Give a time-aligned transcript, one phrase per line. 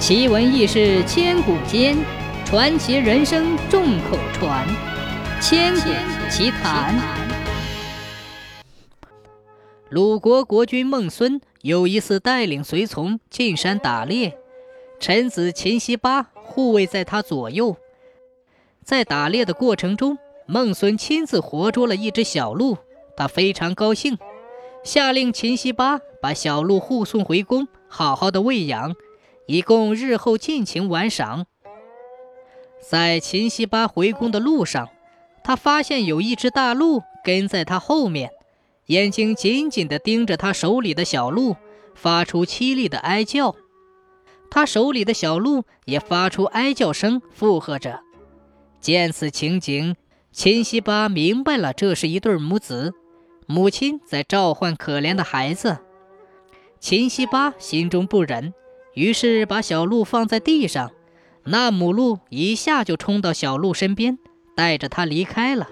[0.00, 1.94] 奇闻异事千古间，
[2.46, 4.66] 传奇人生众口传。
[5.42, 5.90] 千古
[6.30, 6.98] 奇谈。
[9.90, 14.38] 鲁国国君孟孙有一次带领随从进山打猎，
[14.98, 17.76] 臣子秦西巴护卫在他左右。
[18.82, 22.78] 在打猎的过程中，孟孙亲自活捉了一只小鹿，
[23.14, 24.16] 他非常高兴，
[24.82, 28.96] 下令秦西巴把小鹿护送回宫，好好的喂养。
[29.50, 31.44] 以供日后尽情玩赏。
[32.88, 34.90] 在秦西巴回宫的路上，
[35.42, 38.30] 他发现有一只大鹿跟在他后面，
[38.86, 41.56] 眼睛紧紧地盯着他手里的小鹿，
[41.96, 43.56] 发出凄厉的哀叫。
[44.52, 48.02] 他手里的小鹿也发出哀叫声，附和着。
[48.80, 49.96] 见此情景，
[50.30, 52.92] 秦西巴明白了，这是一对母子，
[53.48, 55.78] 母亲在召唤可怜的孩子。
[56.78, 58.54] 秦西巴心中不忍。
[59.00, 60.90] 于是把小鹿放在地上，
[61.44, 64.18] 那母鹿一下就冲到小鹿身边，
[64.54, 65.68] 带着它离开了。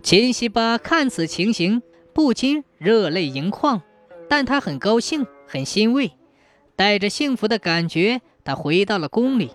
[0.00, 1.82] 秦西巴看此情形，
[2.14, 3.82] 不禁热泪盈眶，
[4.28, 6.12] 但他很高兴，很欣慰，
[6.76, 9.50] 带着幸福的感觉，他回到了宫里，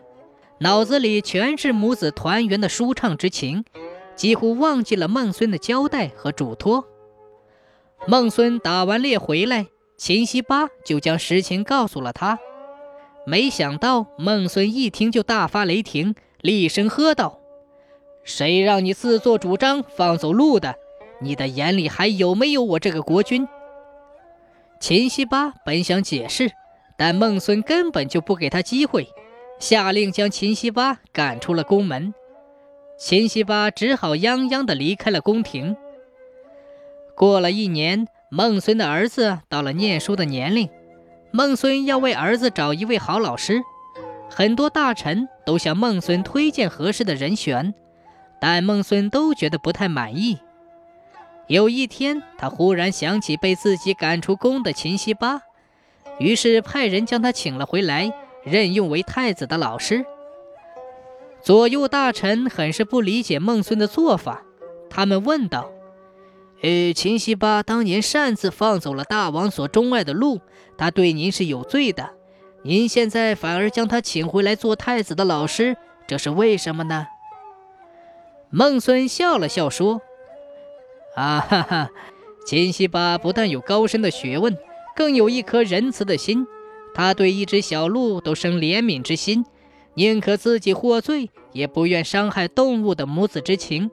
[0.60, 3.64] 脑子里全是母子团圆的舒畅之情，
[4.18, 6.84] 几乎忘记了孟孙的交代和嘱托。
[8.06, 9.68] 孟孙打完猎回来。
[9.98, 12.38] 秦西巴就将实情告诉了他，
[13.26, 17.40] 没想到孟孙一听就大发雷霆，厉声喝道
[18.24, 20.76] ：“谁让你自作主张放走鹿的？
[21.22, 23.48] 你的眼里还有没有我这个国君？”
[24.82, 26.52] 秦西巴本想解释，
[26.98, 29.08] 但孟孙根本就不给他机会，
[29.60, 32.14] 下令将秦西巴赶出了宫门。
[32.98, 35.78] 秦西巴只好泱泱地离开了宫廷。
[37.16, 38.06] 过了一年。
[38.38, 40.70] 孟孙的儿子到了念书的年龄，
[41.32, 43.62] 孟孙要为儿子找一位好老师，
[44.30, 47.74] 很多大臣都向孟孙推荐合适的人选，
[48.42, 50.38] 但孟孙都觉得不太满意。
[51.48, 55.40] 有一天，他忽然想起被自己赶出宫的秦西巴，
[56.20, 58.12] 于是派人将他请了回来，
[58.44, 60.06] 任用为太子的老师。
[61.42, 64.44] 左右大臣很是不理解孟孙的做法，
[64.90, 65.72] 他们问道。
[66.62, 70.40] 呃，秦西巴当年擅自放走了大王所钟爱的鹿，
[70.78, 72.12] 他对您是有罪的。
[72.64, 75.78] 您现在反而将他请回来做太子的老师，
[76.08, 77.06] 这是为什么呢？
[78.50, 80.02] 孟孙笑了笑说
[81.16, 81.90] ：“啊哈哈，
[82.48, 84.58] 秦西巴不但有高深的学问，
[84.96, 86.48] 更有一颗仁慈的心。
[86.96, 89.46] 他对一只小鹿都生怜悯之心，
[89.96, 93.92] 宁可自己获罪，也不愿伤害动物的母子之情。”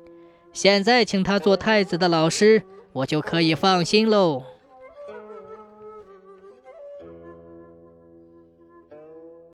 [0.52, 4.42] 现在请他做太子的老师，我就可以放心喽。